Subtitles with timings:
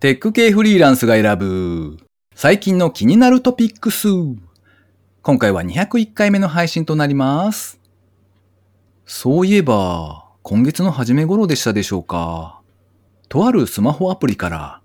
[0.00, 1.98] テック系フリーランスが選ぶ
[2.34, 4.08] 最近の気になるトピックス。
[5.20, 7.78] 今回は201回目の配信となります。
[9.04, 12.62] そういえば、今月の初め頃でしたでしょうか。
[13.28, 14.80] とあるスマホアプリから、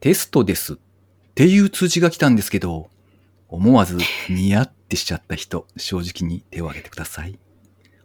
[0.00, 0.76] テストですっ
[1.34, 2.90] ていう通知が来たんですけど、
[3.48, 3.96] 思わず
[4.28, 7.38] ニヤってしちゃった人、正直に手を挙げてください。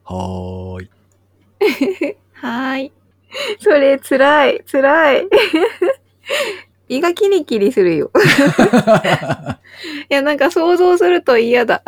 [0.05, 0.89] はーい。
[2.31, 2.91] はーい。
[3.59, 5.27] それ、つらい、つらい。
[6.89, 8.11] 胃がキリキリするよ。
[10.09, 11.83] いや、なんか想像すると嫌だ。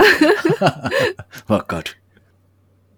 [1.48, 1.86] わかる。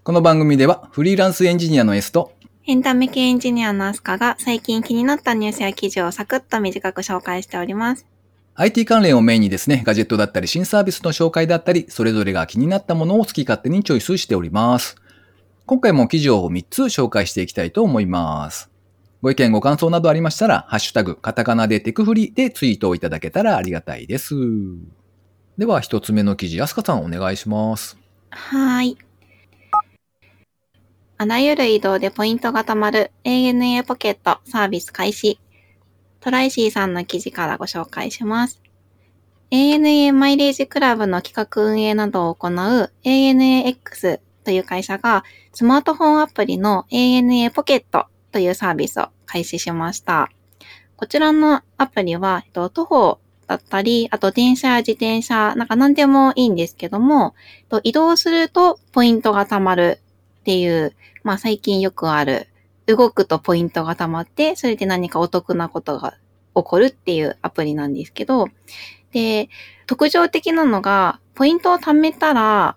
[0.03, 2.33] この番組ではフリーランスエンジニアの S と
[2.65, 8.07] エンタメ系エンジニアのアスカが最近気になったニュースや記事をサクッと短く紹介しております。
[8.55, 14.95] IT 関連をメインにですね、ガジェットだったり新サービスの紹介だったり、それぞれが気になったものを好き勝手にチョイスしております。
[15.67, 18.70] 今回も記事を3つ紹介していきたいと思います。
[19.21, 24.33] ご意見ご感想などありましたら、ハッシュタグ、カタカナでテクフリでツイートをいただけたらありがたいです。
[25.59, 27.99] では、一つ目の記事、アスカさんお願いします。
[28.31, 28.97] はい。
[31.19, 35.39] あらゆる移動でポイントが貯まる ANA ポケットサービス開始。
[36.19, 38.59] トライシーさんの記事からご紹介します。
[39.51, 50.29] ANA マイレージクラブの企画運営などを行う ANAX という会社がスマートフォンアプリの ANA ポケットというサービスを開始しました。
[50.95, 57.35] こちらのアプリは、えっと徒歩だったり、あと電車や自転車、なんか何でもいいんですけども、
[57.69, 59.99] と移動するとポイントが貯まる
[60.41, 62.47] っていう、まあ最近よくある、
[62.85, 66.17] 動くとポイントが貯まって、それで何かお得なことが
[66.55, 68.47] 起こるっていうアプリなんですけど、
[69.11, 69.49] で、
[69.87, 72.75] 特徴的なのが、ポイントを貯めたら、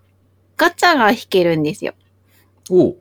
[0.57, 1.95] ガチャが引けるんですよ。
[2.71, 2.97] おう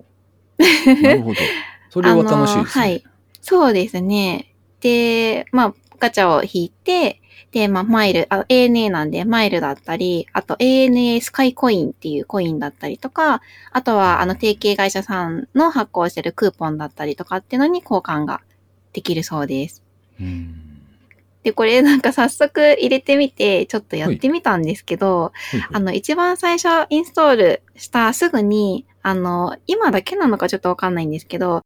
[0.58, 1.36] なるほど。
[1.94, 2.86] それは楽しいですね。
[2.86, 3.04] はい。
[3.40, 4.56] そうですね。
[4.82, 18.42] で、まあ、ガチャを引いて、で、まあ、マイル、あ ANA なんで、マイルだったり、あと ANA スカイコインっていうコインだったりとか、あとは、あの、提携会社さんの発行してるクーポンだったりとかっていうのに交換が
[18.92, 19.84] できるそうです。
[20.20, 20.64] うん
[21.44, 25.34] で、これなんか早速入れてみて、ちょっとやってみたんですけど、
[25.74, 31.62] あの、一番最初インストールしたすぐに、あの、今だけなのかちょっとわかんないんですけど、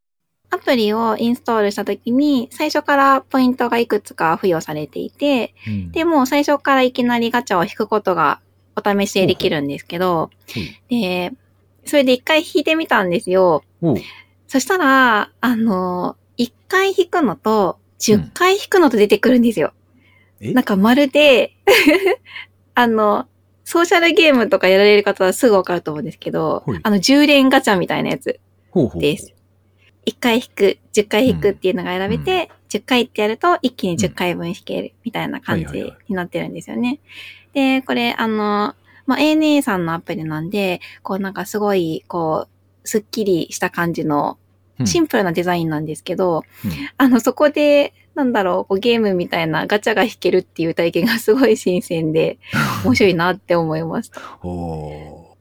[0.49, 5.91] アプリをインストールしたときに、最初からポイントがいくつか付与されていて、うん。
[5.91, 8.39] で、もう最初からいきなりガチャを引くことが
[8.75, 10.29] お試しでできるんですけど、
[10.89, 11.33] で、
[11.85, 13.63] それで一回引いてみたんですよ。
[14.47, 19.73] そしたら、あの、一回引くのと、十回引くのと出てくるんですよ。
[20.39, 20.53] え？
[20.53, 21.55] なんかまるで、
[22.75, 23.27] あの、
[23.63, 28.39] ソーシャルゲームとかやられる方はすぐわかると思うんですけどはい、あの、10連ガチャみたいなやつ
[28.71, 29.01] ほうほう。
[29.01, 29.33] です。
[30.07, 36.99] 1回引く、10回引くっていうのが選べて、10回ってやると一気に10回分引けるみたいな感じになってるんですよね。
[37.53, 38.73] で、これ、あの、
[39.05, 42.47] まあ、ANA さんのアプリなんで、こうなんかすごい、こ
[42.83, 44.37] う、すっきりした感じの、
[44.85, 46.71] シンプルなデザインなんですけど、うん。
[46.97, 52.37] あの、そこで、なんだろう、こうゲームみたいなガチャが引けるっていう体験がすごい新鮮で、
[52.85, 54.21] 面白いなって思いました。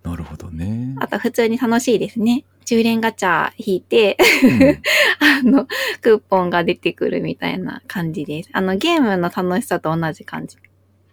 [0.06, 0.94] なるほどね。
[1.00, 2.44] あと、普通に楽しいですね。
[2.64, 4.82] 10連ガチャ引いて、うん
[5.18, 5.66] あの、
[6.00, 8.50] クーポンが出てくるみたいな感じです。
[8.52, 10.56] あの、ゲームの楽しさと同じ感じ。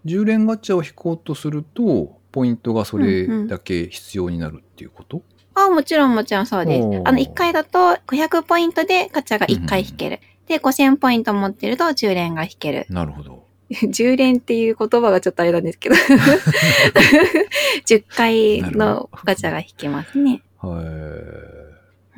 [0.05, 5.23] 10連ガチャを引こうとすると、ポイントがそれだけ必要になるっていうこと、
[5.55, 6.85] あ、もちろんもちろんそうです。
[7.05, 10.19] あの、1回だと500ポイントでガチャが1回引ける。
[10.47, 12.85] で、5000ポイント持ってると10連が引ける。
[12.89, 13.45] なるほど。
[13.87, 15.95] 10連っていう言葉がちょっとあれなんですけど。
[17.87, 20.41] 10回のガチャが引けますね。
[20.61, 20.83] はい。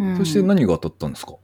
[0.04, 1.36] うんそして何が当たったんですか？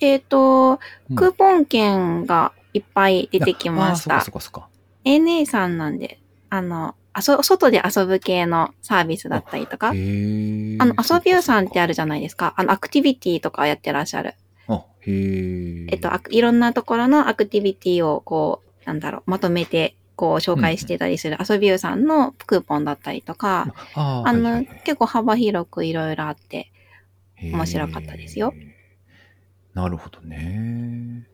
[0.00, 0.78] えっ、と、
[1.10, 4.24] うんクーポン券がいっぱい出てきましああた。
[4.24, 4.68] そうかそうかそうか。
[5.04, 9.88] ANA さんなんで、あの、あそ、外で遊ぶ系のサービスだったりとか。
[9.88, 11.88] あの、遊びゅうさんってある。
[11.88, 12.54] るじゃないですか。
[12.56, 14.34] あの、アクティビティとかやってらっしゃる。
[14.68, 15.86] あ、へえ。
[15.90, 26.70] えっと、あいろんなところのアクティビティを、こう、なんだろう、まとめて、こう、紹介してたりする遊びゅうさんのクーポンだったりとか、ああの、はいはいはい結構幅広くいろいろあって、
[27.40, 28.54] 面白かったですよ。
[29.74, 31.26] なるほどね。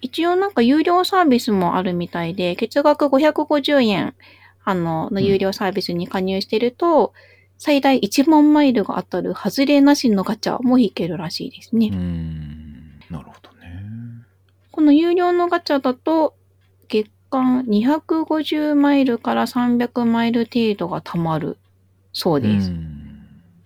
[0.00, 4.14] 一応なんか有料サービスもあるみたいで、月額550円、
[4.64, 7.12] あの、の有料サービスに加入してると、
[7.58, 11.90] 最大1万マイルが当たる外れなしのガチャも引けるらしいですね。
[11.92, 12.98] うーん。
[13.08, 13.84] なるほどね。
[14.72, 16.41] この有料のガチャだと、月
[17.32, 21.58] 間250マイルから300マイル程度が貯まる。
[22.12, 22.70] そうです。
[22.70, 22.98] うん。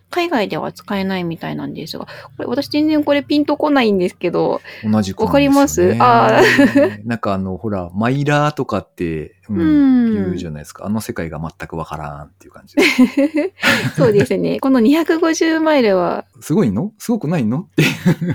[0.08, 2.10] 海外では使えないみたいなんですが、こ
[2.42, 5.94] れ私全然これピンとこないんですけど、同じくわかります？
[5.94, 10.14] なんですよねあ なんかあの、ほら、マイラーとかって、うんうん。
[10.14, 10.86] 言うじゃないですか。
[10.86, 13.52] あの世界が全くわからんっていう感じで。
[13.98, 14.60] そうですね。
[14.60, 16.92] この250マイルは、すごいの？
[16.98, 17.62] すごくないの？
[17.62, 17.82] って、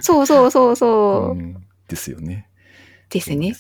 [0.02, 1.56] そうそうそうそう、うん。
[1.88, 2.48] ですよね。
[3.12, 3.54] ですね。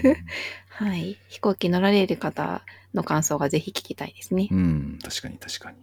[0.68, 1.18] はい。
[1.28, 2.62] 飛行機乗られる方
[2.94, 4.48] の感想がぜひ聞きたいですね。
[4.50, 5.76] うん、確かに確かに。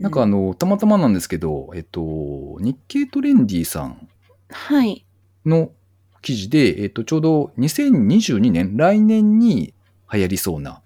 [0.00, 4.08] なんかあの、たまたまなんですけど、えっと、日経トレンディさん
[4.50, 5.06] はい。
[5.46, 5.70] の
[6.22, 9.74] 記事で、えっと、ちょうど2022年、来年に
[10.12, 10.82] 流行りそうな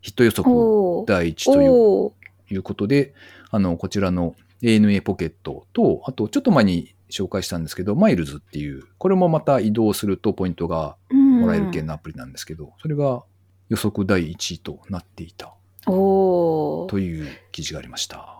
[0.00, 1.06] ヒット予測。
[1.06, 2.14] 第一と。
[2.50, 3.14] いうことで、
[3.50, 13.22] あの、こちらの ANA ポケットと、あと、ちょっと前に紹介したんですけど、マイルズっていう、これもまた移動するとポイントがもらえる系のアプリなんですけど、それが
[13.68, 15.54] 予測第1位となっていた
[15.86, 16.86] おー。
[16.88, 18.34] という記事がありました。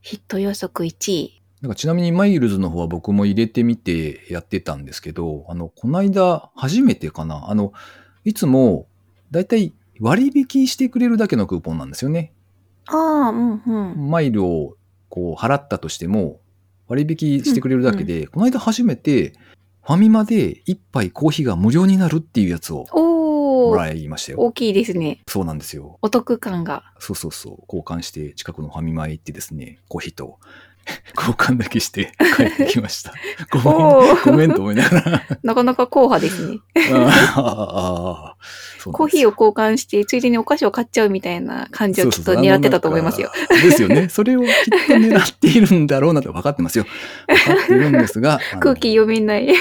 [0.00, 1.42] ヒット予測1位。
[1.62, 7.72] なんかちなみにマイルズの方は僕も入れてみてやってたんですけど、あの、この間初めてかな、あの、
[8.24, 8.86] いつも
[9.30, 12.34] だいたい割引してくれるだけのクーポンなんですよね。
[12.86, 12.98] ああ、
[13.30, 14.10] うんうん。
[14.10, 14.76] マイルを
[15.08, 16.40] こう払ったとしても
[16.88, 19.34] 割引してくれるだけで、この間初めて
[19.82, 22.86] ファミマで一杯コーヒーが無料になるっていうやつを
[23.70, 23.76] も。
[23.76, 24.38] らいましたよ。
[24.38, 25.20] 大きいですね。
[25.28, 25.98] そうなんですよ。
[26.02, 26.84] お得感が。
[26.98, 27.64] そうそうそう。
[27.68, 30.38] 交換して近くのファミマへ行ってですね、コーヒーと
[31.16, 33.12] 交換だけして帰ってきました。
[33.50, 35.22] ごめん、ごめんと思いながら。
[35.42, 36.58] なかなか硬派ですね。
[38.84, 43.30] コーヒーを交換して、ついでにお菓子を買っちゃうみたいな感じをきっと狙ってたと思いますよ。。
[43.34, 44.08] そうそうそうですよね。
[44.08, 44.48] それをきっ
[44.86, 46.86] と狙っているんだろうなと分かってますよ。
[47.26, 48.38] 分かっているんですが。
[48.60, 49.54] 空気読めない。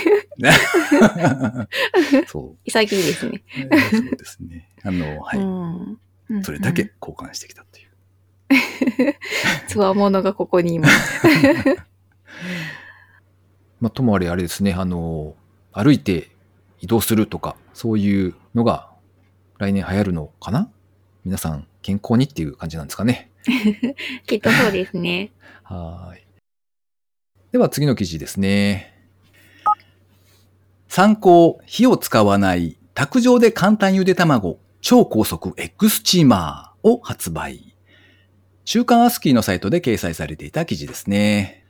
[2.28, 2.58] そう。
[2.66, 3.44] 潔いですね。
[3.92, 4.70] そうですね。
[4.84, 6.44] あの、はい。
[6.44, 7.83] それだけ交換してきたという。
[9.68, 11.28] つわものがここにいます。
[13.80, 14.74] まあ、ともあれあれですね。
[14.74, 15.36] あの、
[15.72, 16.32] 歩いて
[16.80, 18.90] 移動するとか、そういうのが
[19.58, 20.70] 来年流行るのかな？
[21.26, 23.30] 皆さん健康にっていう感じなんですかね。
[24.28, 25.32] きっとそうですね。
[25.64, 26.24] はーい。
[27.52, 28.94] では次の記事ですね。
[30.88, 37.73] 参考、火を使わない卓上で簡単ゆで卵、超高速 X チーマーを発売。
[38.66, 41.66] 週刊アスキーのサイトで掲載されていた記事ですね。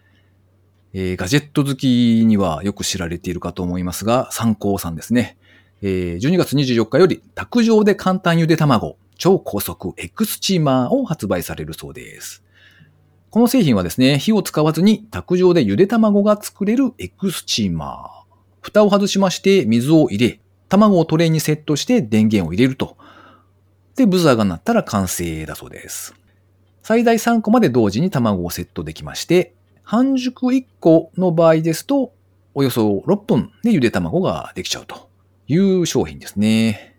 [0.94, 5.38] えーガジェット好きにはよく知られているかと思いますが、参考さんですね。
[5.82, 12.44] えー12月24日より卓上で簡単ゆで卵、超高速 X チーマーを発売されるそうです。
[13.32, 18.36] この製品はですね、火を使わずに卓上でゆで卵が作れる X チーマー。
[18.62, 20.40] 蓋を外しまして水を入れ、
[20.70, 22.98] 卵をトレイにセットして電源を入れると。
[23.96, 26.14] で、ブザーが鳴ったら完成だそうです。
[26.84, 32.14] 最大3個まで同時に卵をセットできまして、半熟1個の場合ですと、
[32.54, 35.10] およそ6分でゆで卵ができちゃうと
[35.48, 36.98] いう商品ですね。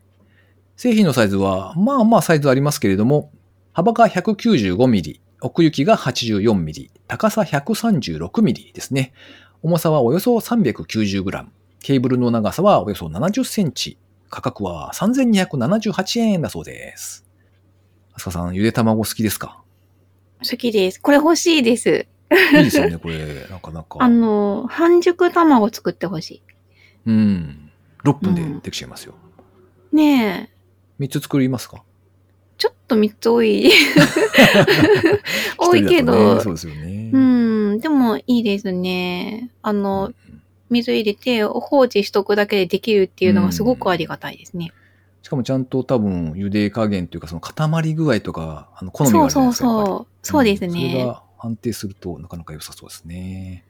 [0.76, 3.30] 製品のサイズは、まあまあサイズありますけれども、
[3.72, 9.12] 幅が195ミリ、奥行きが84ミリ、高さ136ミリですね。
[9.62, 11.50] 重さはおよそ390グラム。
[11.80, 13.98] ケーブルの長さはおよそ70センチ。
[14.30, 17.26] 価格は3278円だそうです。
[18.14, 19.62] あすかさん、ゆで卵好きですか？
[20.38, 21.00] 好きです。
[21.00, 22.06] これ欲しいです。
[22.54, 23.46] いいですよね、これ。
[23.50, 23.98] なかなか。
[24.00, 26.42] あの、半熟卵作ってほし
[27.06, 27.70] うん。
[28.04, 29.14] 6分でできちゃいますよ。
[29.92, 29.96] い。
[29.96, 30.50] ね
[30.98, 31.02] え。
[31.02, 31.82] 3つ作りますか？
[32.56, 33.70] ちょっと3つ多い。
[35.58, 37.10] 多いけ一人だとねど、そうですよね。
[37.12, 39.50] うん、でもいいですね。
[39.62, 40.12] あの、
[40.70, 44.72] 水入れて放置しとくだけでできるっていうのがすごくありがたいですね。
[45.24, 49.68] しかもちゃんと多分、茹で加減というか、その固まり具合とか、あの、好みがあそうるじゃないですか。
[49.68, 50.06] やっぱりそうそう。
[50.22, 51.04] そうですんそれね。
[51.06, 53.64] が安定するとなかなか良さそうですね。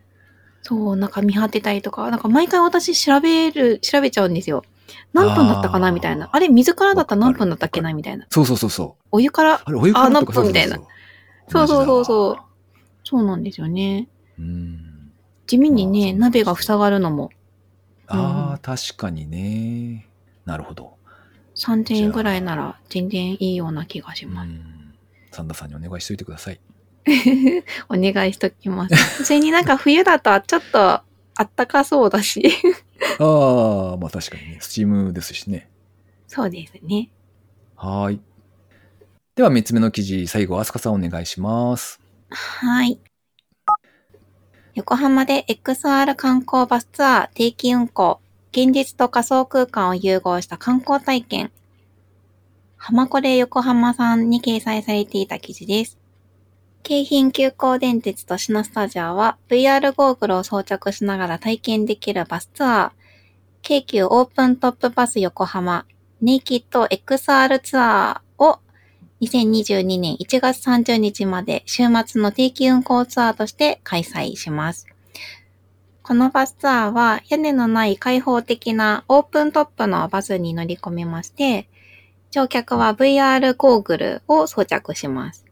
[0.63, 4.65] そう、なんか見張ってたりとか、なんか毎回私調べる、調べちゃうんですよ。
[5.13, 6.29] 何分だったかなみたいな。
[6.33, 8.27] あれ、水からだったら何分だったっけなみたいな。
[8.31, 9.05] そうそうそうそう。
[9.13, 10.77] お湯から、あれ、お湯から何分みたいな
[11.49, 12.37] そうそうそうそう
[13.05, 14.09] そうなんですよね。
[14.41, 15.13] うん。
[15.47, 17.31] 地味にね、まあ鍋が塞がるのも
[18.09, 20.09] ああ、うん確かにね。
[20.47, 20.94] なるほど。
[21.55, 24.49] 3000円ぐらいなら全然いいような気がしうます。
[24.49, 24.95] ん。
[25.31, 26.61] サンダさんにお願いしといてください。
[27.89, 29.25] お願いしときます。
[29.25, 31.05] それになんか冬だとちょっとあ
[31.43, 32.43] ったかそうだし。
[33.19, 34.59] ああ、まあ確かにね。
[34.61, 35.69] スチームですしね。
[36.27, 37.11] そうですね。
[37.77, 38.21] はーい。
[39.37, 42.01] では3つ目の記事、最後、アスカさんお願いします。
[42.31, 42.99] はい。
[44.75, 48.21] 横浜で XR 観光バスツアー定期運行。
[48.57, 51.51] 現実と仮想空間を融合した観光体験。
[52.77, 55.99] 浜コレ横浜さんに掲載されていた記事です。
[56.85, 62.91] 京浜急行電鉄とシナスタジアは VR ゴーグルを装着しながら体験できるバスツアー、
[63.63, 65.85] 京急オープントップバス横浜
[66.21, 68.61] ネイキッド XR ツアーを
[69.21, 74.94] 2022年1月30日まで週末の定期運行ツアーとして開催します。
[76.05, 81.67] このバスツアーは屋根のない開放的なオープントップのバスに乗り込みまして、
[82.31, 85.47] 乗客は VR ゴーグルを装着します。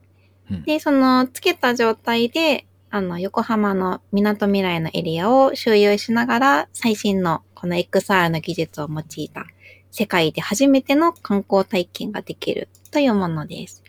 [0.51, 9.47] うんで、そのつけた状態で、あの、横浜の港未来のエリアを周遊しながら最新のこの XR の技術を用いた
[9.91, 13.82] 世界で初めての観光体験ができるというものです。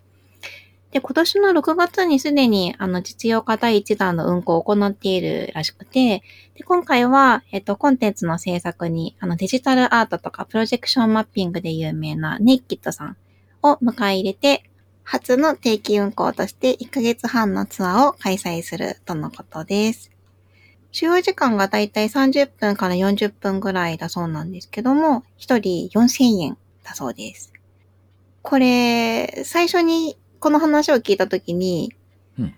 [0.93, 6.21] で、今年の6月にすでにあの実用化第1弾の運行を行っているらしくて、
[6.55, 13.17] で今回は、えっと、コンテンツの制作にあのデジタルアートとかプロジェクションマッピングで有名なネイキッドさん
[13.63, 14.69] を迎え入れて、
[15.03, 20.11] 初の定期運行として1ヶ月半のツアーを開催するとのことです。
[20.91, 27.51] 使用時間がだいたい30分から40分ぐらいだそうなんですけども、1人4000円だそうです。
[28.43, 31.93] これ、最初にこの話を聞いたときに、
[32.37, 32.53] うん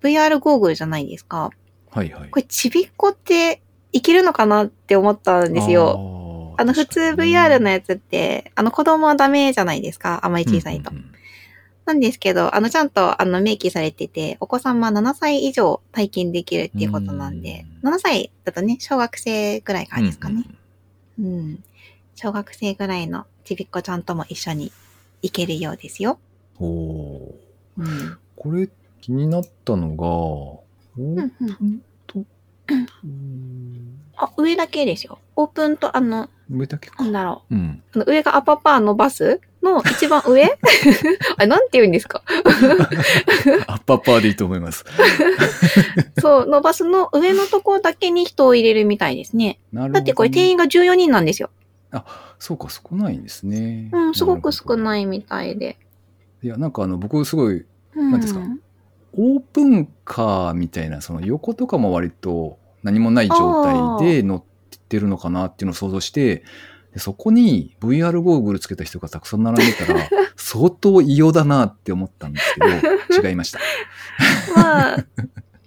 [0.00, 1.50] VR ゴーグルじゃないですか。
[1.90, 2.30] はいはい。
[2.30, 6.54] これちびっこっていけるのかなって思ったんですよ。
[6.56, 10.20] あの普通 VR のやつって、あの子供はダメじゃないですか。
[10.22, 10.90] あまり小さいと。
[10.90, 11.12] うんうんうん
[11.86, 20.44] なんですけど、あのちゃんとあの明記されてて、お子様7歳以上体験できるっていうことなんで、う7歳だとね、小学生ぐらいからですかね。
[21.18, 21.64] うんうんうん。
[22.16, 24.72] 小学生ぐらいのちびっこちゃんとも一緒に
[25.22, 26.18] 行けるようですよ。
[26.20, 26.26] うん
[26.58, 27.15] おー
[27.78, 28.18] うん。
[28.36, 28.68] これ
[29.00, 32.24] 気になったのが、オーうんうん、プントッ
[32.66, 32.74] プ
[34.16, 35.18] あ、上だけですよ。
[35.36, 37.12] オープンと、あの、上だけかなん。
[37.12, 37.82] だろうん。
[37.94, 37.96] う。
[37.96, 40.44] あの上がアパパーのバスの一番上？
[41.36, 42.22] あれ、なんて言うんですか？
[43.68, 44.84] アッパッパーでいいと思います。
[46.20, 49.58] そう、のバスの上のところだけに人を入れるみたいですね。
[49.72, 51.50] なるほどねだってこれ定員が14人なんですよ。
[52.38, 53.88] そうか、少ないんですね。
[53.92, 54.76] うん、すごく少い。
[54.78, 55.78] ないみたいで。
[56.46, 58.40] いや、なんかあの、僕すごい、うん、何ですか
[59.14, 63.64] オープンカーみたいな、その横とかも割と何もない状
[63.98, 66.44] 態で乗ってるのかなっていうのを想像して、
[66.92, 72.54] でそこに VR ゴーグルつけた人がたくさん並んでたら、 相当異様だなって思ったんです
[73.10, 73.58] けど、違いました。
[74.54, 75.04] まあ、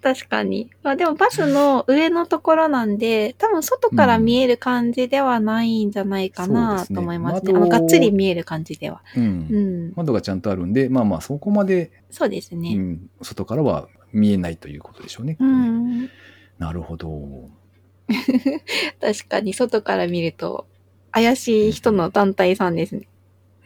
[0.02, 0.70] 確かに。
[0.82, 7.52] まあでもバスの上のところなんで、多分外から見える感じではないんじゃないかなと思いますね。
[7.54, 9.02] 窓あの、がっつり見える感じでは。
[9.18, 9.20] う。
[9.20, 9.94] うんん。
[9.96, 12.76] 窓がちゃんとあるんで、まあまあそこまで、そうですね。
[12.76, 15.36] うん、外からは見えないということでしょうね。
[15.40, 16.10] うん。
[16.58, 17.50] なるほど。
[19.02, 20.66] 確かに外から見ると、
[21.12, 23.08] 怪しい人の団体さんですね。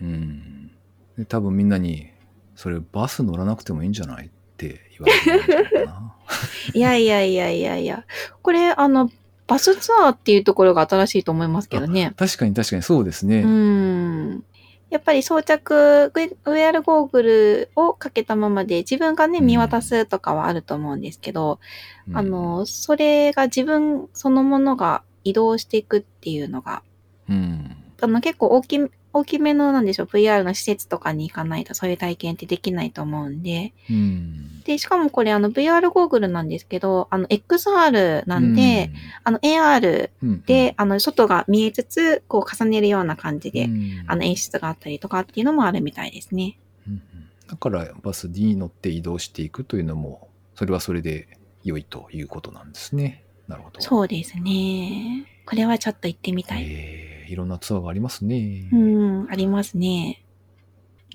[0.01, 0.71] うん。
[1.17, 2.07] で多分みんなに、
[2.55, 4.29] それバス乗らなくてもいいんじゃない？
[4.67, 6.13] って言われな
[6.73, 8.05] いやいやいやいやいや。
[8.41, 9.09] これ、あの、
[9.47, 12.13] バスツアーっていうところが新しいと思いますけどね。
[12.15, 13.41] 確かに確かにそうですね。
[13.41, 14.43] うん。
[14.89, 21.59] やっぱり装着、VR ゴーグルをかけたままで自分がね、うん見渡すとかはあると思うんですけど、
[22.07, 26.83] うんあ、の、それが自分そのものが移動していくっていうのが、
[27.29, 27.75] うん。
[28.01, 28.79] あの結構大き、
[29.13, 34.63] 大きめのなんでしょう、VR の施設とかに行かないとそういう体験ってできないと思うんで、うん。
[34.63, 38.91] で、しかもこれあの VR ゴーグルなんですけど、あの XR なんで、
[39.23, 46.57] あの AR うん、で、あの外が見えつつ、こう重ねるような感じで、うんあの演出があったりとかっていうのもあるみたいですね。
[46.87, 47.01] うんうん
[47.45, 51.27] だからバスに乗って移動していくというのも、それはそれで
[51.63, 53.23] 良いということなんですね。
[53.47, 53.79] なるほど。
[53.81, 55.27] そうですね。
[55.45, 56.63] これはちょっと行ってみたい。
[56.67, 58.69] えーいろんなツアーがありますね。
[58.71, 60.23] うん、ありますね。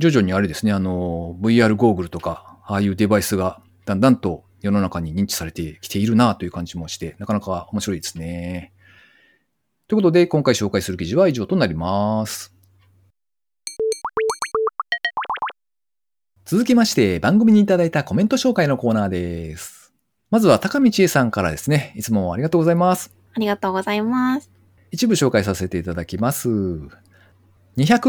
[0.00, 8.72] 徐々にあれですね、あの、VR ゴーグルとか、ああいうデバイスがだんだんと世の中に認知されてきているなという感じもして、なかなか面白いですね。
[9.88, 12.54] ということで、今回紹介する記事は以上となります。
[16.44, 19.92] 続きまして、番組にいただいたコメント紹介のコーナーです。
[20.30, 23.14] まずは高道恵さんからですね、いつもありがとうございます。
[23.34, 24.57] ありがとうございます。
[24.90, 26.48] 一部紹介させていただきます。
[26.48, 26.88] 200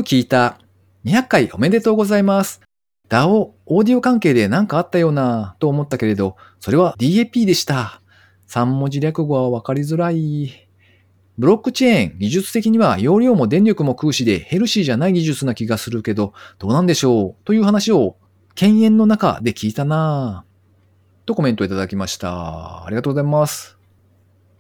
[0.01, 0.59] 聞いた。
[1.05, 2.61] 200回おめでとうございます。
[3.09, 8.01] DAO、オーディオ関係で何かあったようなと思ったけれど、それは DAP でした。
[8.47, 10.67] 3文字略語は分かりづらい。
[11.37, 17.45] ブロックチェーン、技術的には容量も電力も空詞でヘルシーじゃない技術な気がするけど、どうなんでしょう？
[17.45, 18.17] という話を、
[18.55, 22.85] 犬猿の中で聞いたなぁとコメントいただきました。
[22.85, 23.78] ありがとうございます。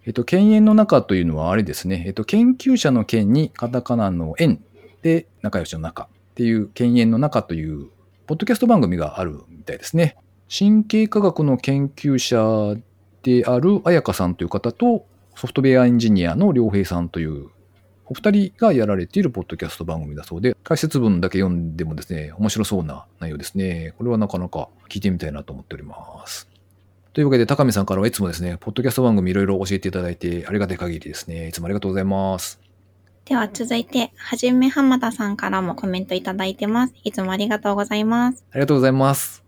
[0.05, 2.03] えっと、犬猿の中というのはあれですね。
[2.07, 4.63] えっと、研究者の研にカタカナの縁
[5.01, 7.89] で仲良しの中っていう犬猿の中という
[8.27, 10.15] ポッドキャスト番組があるみたいですね。
[10.49, 12.79] 神経科学の研究者
[13.21, 17.49] である彩香さんという方と、ソフトウェアエンジニアの良平さんという、
[18.05, 23.93] お二人がやられているポッドキャスト番組だそうで、解説文だけ読んでもですね、面白そうな内容ですね。
[23.97, 26.48] これはなかなか聞いてみたいなと思っております。
[27.19, 31.49] というわけで、高見さんからはいつもですね、ポッドキャスト番組いろいろ教えていただいて、ありがたい限りですね。
[31.49, 32.61] いつもありがとうございます。
[33.25, 36.93] では続いて、はじめ浜田さんからもコメントいただいてます。
[37.03, 38.45] いつもありがとうございます。
[38.51, 39.43] ありがとうございます。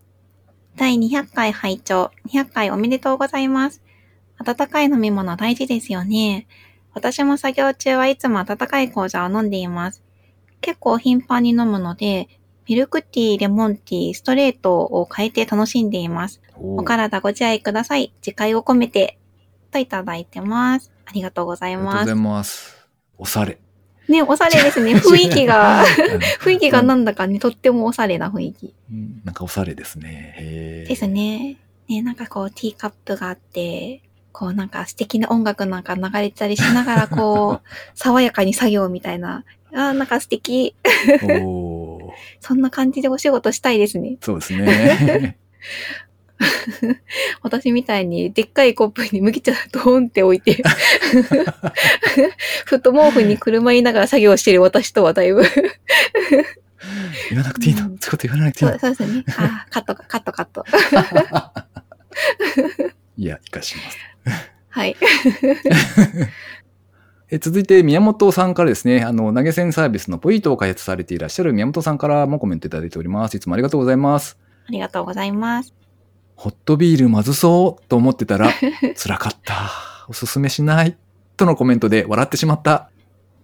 [0.75, 3.81] 第200回拝聴200回おめでとうございます。
[4.37, 6.47] 温かい飲み物大事ですよね。
[6.93, 10.03] 私も作業中はいつも温かい紅茶を飲んでいます。
[10.59, 12.27] 結構頻繁に飲むので、
[12.67, 16.41] ミルクティー、レモンティー、ストレートを変えて楽しんでいます。
[16.55, 18.13] おお体ご自愛ください。
[18.21, 19.17] 自戒を込めて。
[19.71, 20.91] といただいてます。
[21.05, 22.15] ありがとうございますありがとうござい。
[22.15, 22.87] ます。
[23.17, 23.57] おしゃれ。
[24.07, 24.93] ね、おしゃれですね。
[24.99, 25.85] 雰囲気が、うん
[26.43, 28.73] 雰囲気がなんだかね、とってもおしゃれな雰囲気。
[28.91, 30.85] うんなんかおしゃれですね。
[30.87, 31.07] です。
[31.07, 31.57] ね。
[31.87, 34.01] ね、なんかこう、ティーカップがあって、
[34.33, 39.43] こうなんか素敵な音楽なんか流れてたりしながら、こう、 爽やかに作業みたいな。
[39.73, 40.75] あーなんか素敵。
[41.23, 41.80] おー
[42.39, 44.17] そんな感じでお仕事したいですね。
[44.21, 45.37] そうですね。
[47.41, 50.63] 私みたいにでっかいコップに麦茶ドーンって置いて、
[52.65, 55.43] フット毛布にくるまりながら作業してる私とはだいぶ。
[57.29, 57.85] 言わなくていいの。
[57.85, 58.89] うんそういうこと言わなくていいのそう。
[58.91, 59.23] ですね。
[59.37, 60.65] あーカットか、カットカット。
[63.17, 63.97] いや、生かします。
[64.69, 64.95] はい。
[67.33, 73.37] え続いて、宮本さんからですね、あの、投げ銭サービスのポイントを開発されていらっしゃる宮本さんからもコメントいただいております。
[73.37, 74.37] いつもありがとうございます。
[74.67, 75.73] ありがとうございます。
[76.35, 78.49] ホットビールまずそうと思ってたら、
[79.01, 79.71] 辛かった。
[80.09, 80.97] おすすめしない。
[81.37, 82.89] とのコメントで笑ってしまった。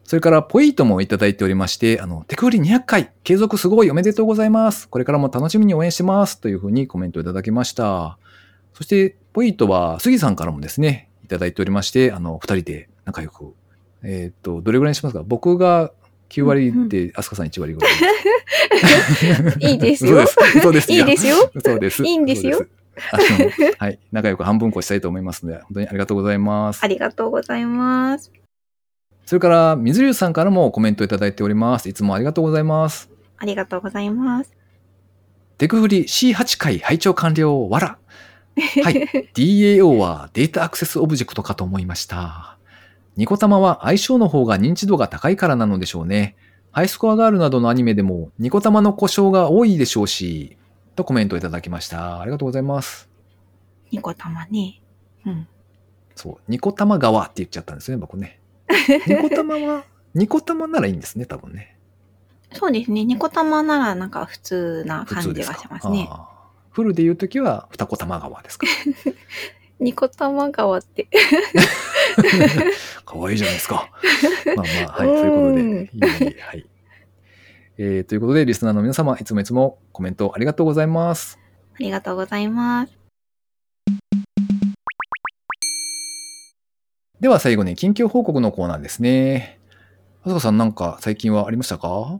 [0.03, 4.89] それから、ポイントもいただいておりまして、あの、テクフリ200回、継続すごいおめでとうございます。
[4.89, 6.41] これからも楽しみに応援してます。
[6.41, 8.17] というふうにコメントいただきました。
[8.73, 13.53] そして、ポイントは、杉さんからもですね、いただいておりまして、あの、二人で仲良く。
[14.03, 15.23] えっ、と、どれぐらいにしますか？
[15.23, 15.91] 僕が
[16.29, 17.91] 9割で、アスカさん1割ぐらい。
[19.71, 20.25] いいですよ。
[20.61, 20.91] そうです。
[20.91, 21.51] いいですよ。
[21.63, 22.03] そうです。
[22.03, 22.65] いいんですよ
[23.79, 23.99] はい。
[24.11, 26.87] 仲良く半分こしたいと思いますので、本当にありがとうございますあ。
[26.87, 28.31] りがとうございます。
[29.25, 31.89] それから、水流さんからもコメントいただいております。
[31.89, 33.09] いつもありがとうございます。
[33.37, 34.51] ありがとうございます。
[35.57, 37.97] テクフリ C8 回拝聴完了、わら。
[38.83, 39.07] はい。
[39.35, 42.56] DAO はデータアクセスオブジェクトかと思いました。
[43.17, 46.35] ニコタマは相性の方が認知度が高いからなのでしょうね。
[46.71, 50.57] ハイスコアガールなどのアニメでもニコタマの故障が多いでしょうし、
[50.95, 52.19] とコメントいただきました。
[52.21, 53.09] ありがとうございます。
[53.91, 54.81] ニコ玉ね。
[55.25, 55.47] うん。
[56.15, 58.39] そう、ニコタマ川って言っちゃったんですね、僕ね。
[59.07, 61.77] ニコタマは、ニコタマならいいんですね、多分ね。
[62.53, 63.03] そうですね。
[63.05, 65.53] ニコ玉ならなんか普通な感じが。
[65.55, 66.07] しますね。
[66.09, 66.37] あー
[66.71, 68.67] フルで言うときは、二子玉川ですか？
[69.79, 71.07] ニコ玉川って。
[73.05, 73.89] かわいいじゃないですか。
[74.55, 75.61] まあまあ、はい、そういうことで。
[75.61, 75.89] うんい
[76.23, 76.65] えいえはい。
[77.79, 81.37] えーということで、リスナーの皆様、いつもいつもコメントありがとうございます。
[81.75, 82.97] ありがとうございます。
[87.19, 89.59] では最後に近況報告のコーナーですね。
[90.23, 92.19] あさこさんなんか最近はありましたか？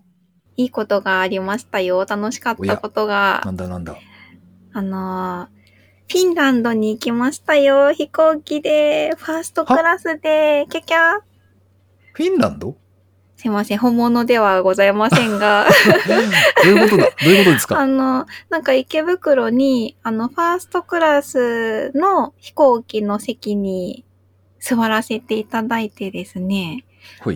[0.56, 2.06] いいことがありましたよ。
[2.08, 3.52] 楽しかったことがな。
[3.52, 3.96] んだなんだ。
[4.74, 5.57] あのー、
[6.10, 7.91] フィンランドに行きましたよ。
[7.91, 11.20] 飛行機で、ファーストクラスで、キャキャ
[12.13, 12.76] フィンランド？
[13.36, 13.78] すいません。
[13.78, 15.67] 本物ではございませんが。
[16.63, 17.04] どういうことだ？
[17.04, 17.80] どういうことですか？
[17.80, 24.06] あの、なんか池袋に、あの、ファーストクラスの飛行機の席に
[24.60, 26.86] 座らせていただいてですね。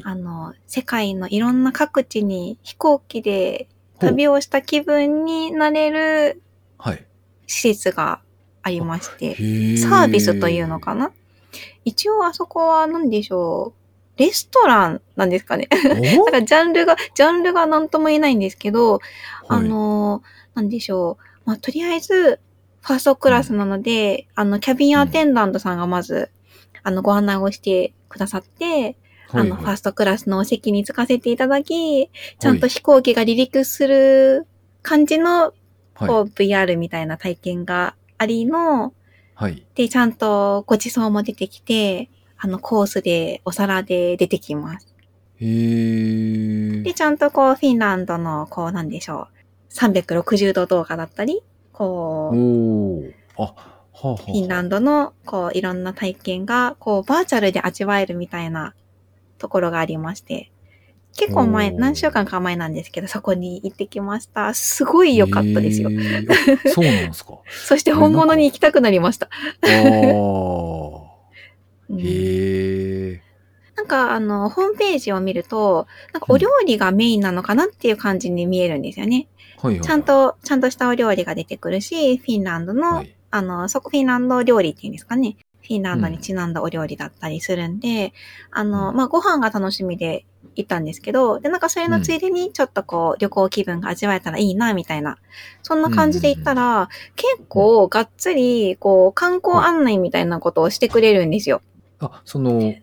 [0.04, 3.68] あの、世界のいろんな各地に飛行機で
[4.00, 6.42] 旅をした気分になれる
[6.78, 7.06] はい。
[7.48, 8.22] 施設が
[8.64, 11.12] ありまして、へサービスというのかな？
[11.86, 13.82] 一応あそこは何でしょう
[14.18, 15.68] レストランなんですかね。
[16.20, 16.26] お？
[16.30, 19.00] なんかジャンルが、ジャンルが何とも言えないんですけど、
[19.48, 19.68] あはい。
[19.68, 20.22] の、
[20.54, 21.24] なんでしょう。
[21.46, 22.40] まあ、とりあえず、
[22.82, 26.30] ファーストクラスなので、あの、キャビンアテンダントさんがまず、
[26.84, 28.96] あの、ご案内をしてくださって、
[29.32, 34.46] あの、ファーストクラスのお席に着かせていただき、ちゃんと飛行機が離陸する
[34.82, 35.54] 感じの、
[35.96, 36.08] はい。
[36.08, 38.94] こう、VR みたいな体験がありの、
[39.34, 39.66] はい。
[39.74, 44.94] で、ちゃんとご馳走も出てきて、あの、コースで、お皿で出てきます。
[45.38, 49.28] へーで、ちゃんとこう、フィンランドの、こう、なんでしょ
[49.72, 49.74] う。
[49.74, 51.42] 360度動画だったり、
[51.74, 53.14] こう、おー。
[53.38, 53.56] あ、は
[54.04, 54.16] あ、はあ。
[54.18, 58.76] フィンランドの、こう、いろんな体験が、こう、バーチャルで味わえるみたいな
[59.40, 60.52] ところがありまして、
[61.18, 64.54] 結構前、何週間か前なんですけど、そこに行ってきました。
[64.54, 65.90] すごい良かったですよ。
[65.90, 67.40] へーあそうなんですか。
[67.66, 69.30] そして本物に行きたくなりました。
[71.90, 73.22] へえ。
[73.76, 79.28] なんか、あの、ホームページを見ると、なんかお料理がメインなのかなっていう感じに見えるんですよね。
[79.58, 79.82] はいはい。
[79.82, 83.14] ちゃんと、ちゃんとしたお料理が出てくるし、フィンランドの、はい。
[83.32, 85.36] あの、そこフィンランド料理っていうんですかね。
[85.62, 88.14] フィンランドにちなんだお料理だったりするんで、
[88.52, 95.18] あの、うんまあ、ご飯が楽しみで行ったんですけど、で、なんかそれのついでにちょっとこう、旅行気分が味わえたらいいな、みたいな。
[95.64, 101.62] そんな感じで行ったら、結構がっつり、こう、観光案内みたいなことをしてくれるんですよ。
[102.00, 102.74] あ、その、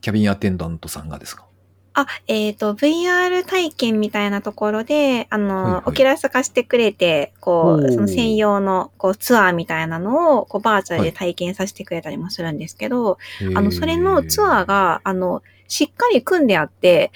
[0.00, 1.46] キャビンアテンダントさんがですか？
[1.96, 13.18] あ、えっ、と、VR 体験みたいなところで、あの、はいはいオキュラス化してくれて、こう、その専用の、こう、ツアーみたいなのを、こう、バーチャルで体験させてくれたりもするんですけど、
[13.54, 14.66] あの、それのツアーー。
[14.66, 15.42] が、あの、
[15.74, 17.10] しっかり組んであって、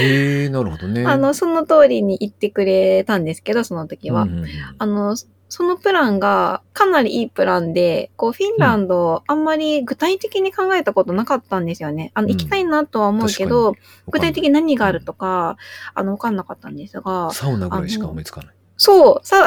[0.00, 1.06] へえ、なるほどね。
[1.06, 4.22] あの、その通りに行ってくれたんですけど、その時は。
[4.22, 4.46] うんうんうん
[4.78, 5.16] あの、
[5.48, 12.10] そのプランがかなりいいプランで、こう、フィンランド、あんまり具体的に考えたことなかったんですよね。
[12.14, 15.56] あの、うん行きたいなとは思うけど、確か具体的に何があるとか、
[15.94, 18.54] あの、わかんなかったんですが、サウナぐらいしか思いつかない。
[18.76, 19.46] そう、さ、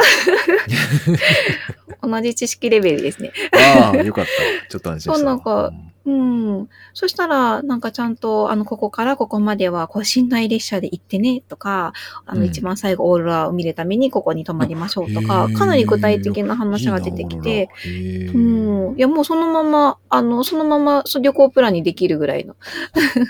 [2.02, 3.34] 同じ知識レベルですね。
[3.52, 4.32] ああ、よかった。
[4.70, 5.20] ちょっと安心した。
[5.20, 5.74] そうなんか
[6.06, 6.70] うんうん。
[6.94, 11.94] そしたら、なんかちゃんと、あの、ここからここまでは、こう、寝台列車で行ってね、とか、
[12.26, 18.32] あの、うん一番最後、オーロラを見るために、ここに泊まりましょうとへか、ーかなり具体的な話が出てきて、いいな。
[18.32, 18.98] オーロラへうん。
[18.98, 22.56] いや、もうそのまま、あの、そのままそう旅行プランにできるぐらいの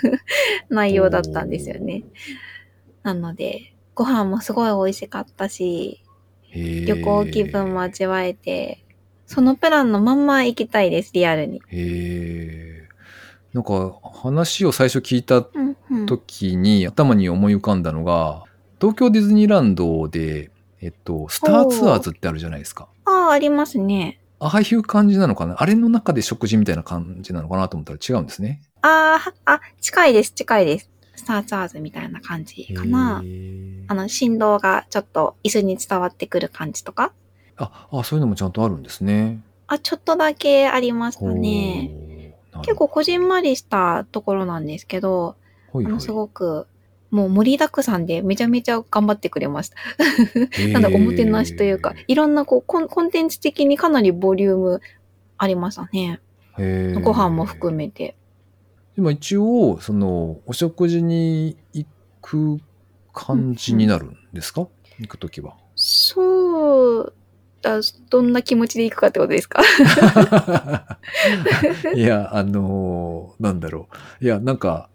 [0.70, 2.04] 内容だったんですよね。
[3.02, 6.02] なので、ご飯もすごい美味しかったし、
[6.52, 8.84] 旅行気分も味わえて、
[9.32, 11.62] そのプランのまんま行きたいです、リアルに。
[11.68, 12.88] へえ。
[13.52, 16.06] なんか話を最初聞いたうん、うん。
[16.06, 18.42] 時に頭に思い浮かんだのが、
[18.80, 22.88] 東京ディズニーランドで、えっと、スターツアーズってあるじゃないですか。
[23.04, 24.18] ああ、ありますね。
[24.40, 25.62] ああいう感じなのかな？
[25.62, 28.62] あれの中で食事みたいな感じなのかなと思ったら違うんですね。
[28.82, 30.90] あーあ、近いです、近いです。
[31.14, 33.22] スターツアーズみたいな感じかな
[33.86, 37.12] あの、振動がちょっと椅子に伝わってくる感じとか。
[37.60, 39.40] あ、あ、そういうのもちゃんとあるんですね。
[39.66, 41.88] あ、ちょっとだけありましたね。
[41.88, 45.36] ね結構こじんまりしたところなんですけど、
[45.72, 46.66] ほいあの、すごく、
[47.10, 49.76] もう盛りだくさんでめちゃめちゃ頑張ってくれました。
[50.74, 54.80] なんだ、おもてなしというか、いろんなこうコン、コンテンツ的にかなりボリューム
[55.38, 56.20] ありましたね。
[57.02, 58.16] ご飯も含めて。
[58.96, 61.86] でも一応、その、お食事に行
[62.20, 62.58] く
[63.12, 64.68] 感じになるんですか、
[64.98, 65.56] 行くときは。
[65.74, 67.14] そう、
[67.62, 69.62] だどんな気持ちで行くかってことですか？
[71.94, 73.88] いや、あのーなんだろ
[74.20, 74.24] う。
[74.24, 74.88] いや、なんか、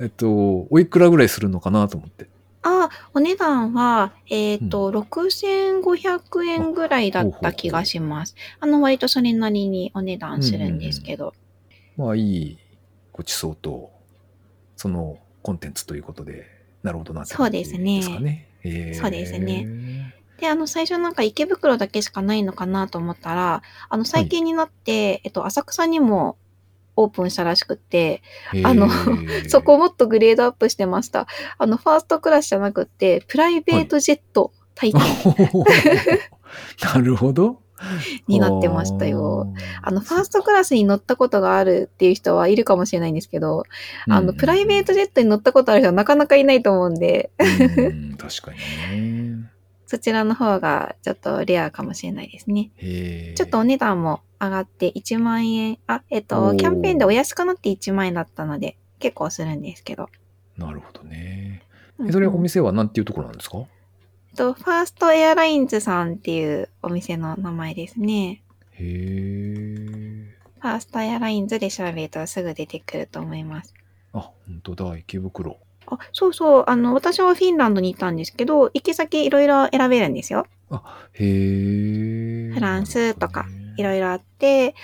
[0.00, 2.26] えっと、おいくらぐらいするのかなと思って。
[2.62, 8.34] あ、お値段は、えっ、と、6500円ぐらいだった気がします。
[8.60, 11.34] あの、割とそれなりにお値段するんですけど。
[11.96, 12.58] まあ、いい
[13.12, 13.90] ごちそうと、
[14.76, 16.46] そのコンテンツということで、
[16.82, 18.48] なるほどなってそうですねですかね。
[18.62, 20.14] へーそうですね。
[20.38, 26.36] で、あの、最初なんか池袋だけしかないのかなと思ったら、あの、最近になって、えっと、浅草にも
[26.96, 28.22] オープンしたらしくって、
[28.64, 28.88] あの
[29.48, 31.26] そこもっとグレードアップしてました。
[31.56, 35.02] あの、ファーストクラスじゃなくって、プライベートジェット体験
[36.94, 37.60] なるほど。
[38.26, 39.52] になってましたよ。
[39.82, 43.64] あの、ファーストクラスに乗ったことがあるっていう人はいるかもしれないんですけど、
[44.08, 49.27] あの、プライベートジェットに乗ったことある人はなかなかいないと思うんで、うん確かにね。
[49.88, 52.70] そちらの方がちょっとレアかもしれないですね。
[53.34, 60.10] ちょっとお値段も上がって1万円、あ、えっおと、ーキャンペーンでお安くなって1万円だったので、結構するんですけど。
[60.56, 61.62] なるほどね。
[62.10, 63.58] それお店は何ていうところなんですか？
[63.58, 63.62] え
[64.34, 68.42] っと、ファーストエアラインズさんっていうお店の名前ですね。
[68.72, 70.36] へえ。
[70.60, 73.72] ファーストエアラインズで調べるとすぐ出てくると思います。
[74.12, 75.58] あ、本当だ、池袋。
[75.90, 76.64] あ、そうそう。
[76.66, 80.46] あの、私はフィンランドに行ったんですけど、行き先いろいろ選べるんですよ。
[80.70, 82.52] へえ。
[82.52, 83.46] フランスとか
[83.76, 84.74] いいろいろあって、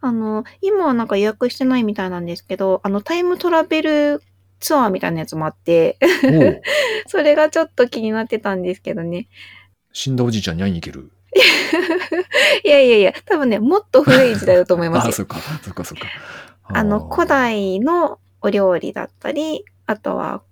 [0.00, 4.22] あの、今はなんか予約してないみたいなんですけど、あの、タイムトラベル
[4.60, 6.60] ツアーみたいなやつもあって、ろ。
[7.08, 9.28] それがちょっと気になってたんですけどね。
[9.92, 11.10] 死んだおじいちゃんに会いに行ける？
[12.64, 15.12] いやいやいや、多分ね、もっと古い時代だと思いま あ、すよ。
[15.12, 16.06] そっか、そっか、そっか。
[16.64, 20.42] あの、古代のお料理だったり、あとは、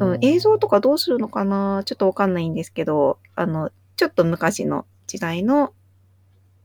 [0.00, 1.82] うん、映像とかどうするのかな？
[1.84, 5.72] ちょっとわかんないんですけど、あの、ちょっと昔の時代の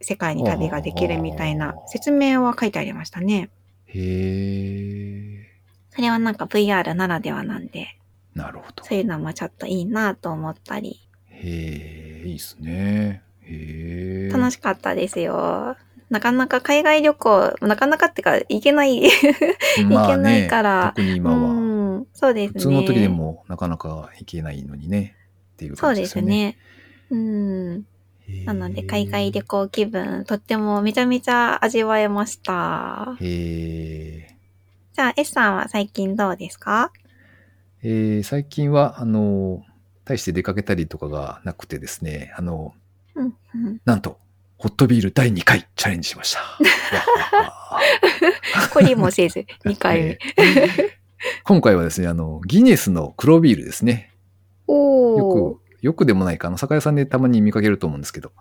[0.01, 3.49] 世界に旅ができるみたいな説明は書いてありましたね。
[3.87, 5.45] へえ。
[5.89, 7.97] それはなんか VR ならではなんで、
[8.33, 8.83] なるほど。
[8.83, 11.07] そういうのもちょっといいなと思ったり。
[11.29, 13.23] へえ、いいですね。
[13.41, 14.29] へえ。
[14.31, 15.77] 楽しかったですよ。
[16.09, 19.01] なかなか海外旅行、なかなかってか行けない。
[19.89, 21.35] まあ けないから特に今は。
[21.35, 21.54] うん、
[22.13, 22.53] そうですね。
[22.53, 25.15] 普通の時でもなかなか行けないのにね。
[25.53, 26.57] っていうそうで感じですよね。
[27.09, 27.17] すね。
[27.17, 27.85] うん。
[28.45, 33.15] なので、海外旅行気分、とってもめちゃめちゃ味わえました。
[33.21, 34.35] へえ。
[34.93, 36.91] じゃあ、S さんは最近どうですか？
[37.83, 39.63] えー最近は、あの、
[40.05, 42.73] 大して出かけたりとかがなくてですね、あの、
[43.15, 43.81] うん、うん。
[43.85, 44.17] なんと、
[44.57, 46.39] ホットビール第2回チャレンジしました。
[48.73, 50.19] 懲 りもせず、 2回目。
[51.25, 54.11] えー今回はですね、あの、ギネスの黒ビールですね。
[54.67, 56.57] およく、よくでもないかな。
[56.57, 58.31] 酒屋さんでたまに見かけると思うんですけど。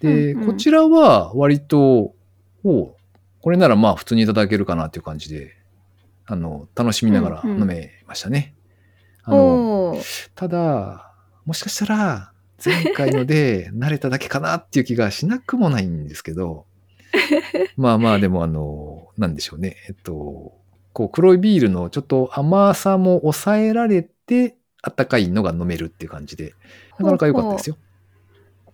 [0.00, 2.14] で、うんうんこちらは割と、
[2.64, 2.96] お
[3.40, 5.52] これならまあ普通にいただけるかなっていう感じで、
[6.26, 8.54] あの、楽しみながらうんうん飲めましたね。
[9.22, 9.36] あの、
[9.90, 11.12] おーただ、
[11.44, 12.32] もしかしたら、
[12.64, 16.66] 前回ので 慣れただけかなっていう気がしなくもないんですけど、
[17.76, 19.76] まあまあでもあの、なんでしょうね。
[19.88, 20.54] えっと、
[20.94, 26.54] こう黒いビールのちょっと甘さも抑えられて、あったかいのが飲めるっていう感じで、
[26.98, 27.76] なかなか良かったですよ。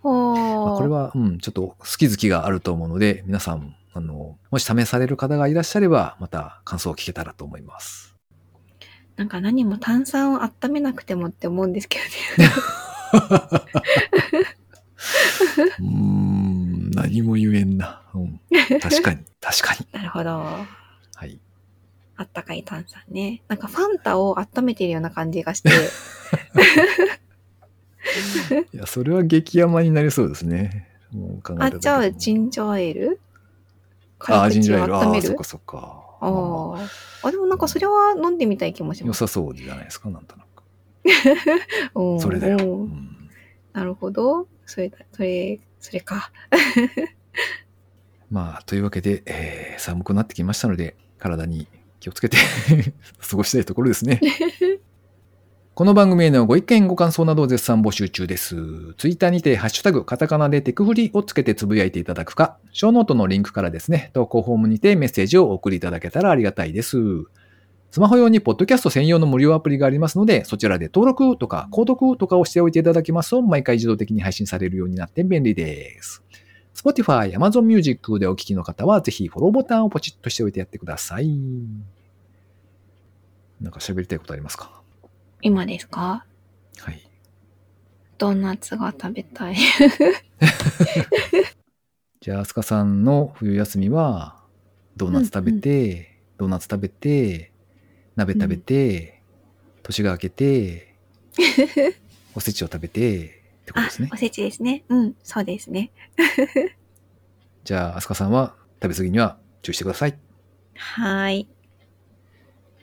[0.03, 8.15] まあこれは、うん、ちょっと好き好きがあると思うので、皆さん、あの、もし試される方がいらっしゃれば、また感想を聞けたらと思います。
[9.17, 11.99] なんか何も炭酸を温めなくてもって思うんですけ
[12.37, 12.49] どね。
[15.79, 18.01] うーん、何も言えんな。
[18.13, 18.39] うん、
[18.79, 19.87] 確かに、確かに。
[19.93, 20.29] なるほど。
[20.39, 21.39] はい。
[22.21, 23.41] あったかい炭酸ね。
[23.47, 25.69] なんかファンタを温めてるような感じがして。
[28.73, 30.87] いや、それは激甘になりそうですね。
[31.11, 33.19] もう考えたあ、じゃあ、ジンジャーエール？
[34.19, 34.95] あ、ジンジャーエール。
[34.95, 36.05] あそっかそっか。
[36.21, 36.87] あー
[37.23, 39.19] あ、でもなんかそれは飲んでみたい気もし良ます。
[39.19, 40.63] さそうじゃないですか、なんとなく。
[41.99, 42.57] うんそれだよ。
[42.57, 43.29] ううんん
[43.73, 44.47] なるほど。
[44.65, 46.31] それだ、それ、それか。
[48.29, 51.67] まあ、というわけで、えー寒くなってきましたので、体に
[52.01, 52.37] 気をつけて
[53.29, 54.19] 過ごしたいところですね。
[55.73, 58.55] この番組へのご意見、ご感想などを絶賛募集中です。
[58.97, 66.97] ツイッターにて、ハッシュタグ、カタカナでテクフリをつけてつぶやいていただくか、ショーノートのリンクからですね、投稿フォームにてメッセージをお送りいただけたらありがたいです。
[67.89, 76.23] スマホ用にポッドキャスト専用の無料アプリがありますので、そちらで登録とか購読とかをしておいていただきますと、毎回自動的に配信されるようになって便利です。
[76.75, 81.27] Spotify、Amazon Music でお聞きの方は、ぜひフォローボタンをポチッとしておいてやってください。
[83.59, 84.81] なんか喋りたいことありますか？
[85.41, 86.25] 今ですか？
[86.79, 87.07] はい。
[88.17, 89.55] ドーナツが食べたい？
[92.21, 94.41] じゃあ、アスカさんの冬休みは、
[94.95, 97.51] ドーナツ食べて、ドーナツ食べて、
[98.15, 99.21] 鍋食べて、
[99.83, 100.95] 年が明けて、
[102.35, 103.40] おせちを食べて、
[103.71, 104.17] ってことあですね、お。
[104.17, 104.83] せちですね。
[104.89, 105.91] うん、そうですね。
[107.63, 110.17] じゃあ、アスカさんは食べ過ぎには注意してください。
[110.75, 111.47] はーい。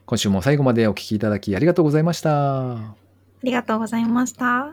[0.07, 2.77] 今週も最後までお聞きいただきありがとうございました。
[2.77, 2.97] あ
[3.43, 4.73] りがとうございました。